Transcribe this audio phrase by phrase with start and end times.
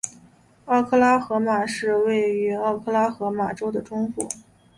[0.65, 4.27] 奥克拉荷马市位于奥克拉荷马州的中部。